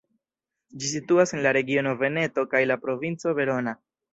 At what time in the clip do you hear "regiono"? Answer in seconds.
1.59-1.93